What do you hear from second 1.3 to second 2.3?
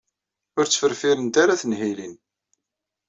ara tenhilin.